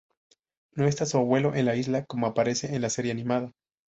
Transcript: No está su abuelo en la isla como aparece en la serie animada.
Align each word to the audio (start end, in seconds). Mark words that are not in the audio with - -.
No 0.73 0.87
está 0.87 1.05
su 1.05 1.17
abuelo 1.19 1.53
en 1.53 1.67
la 1.67 1.75
isla 1.75 2.05
como 2.05 2.25
aparece 2.25 2.73
en 2.73 2.81
la 2.81 2.89
serie 2.89 3.11
animada. 3.11 3.53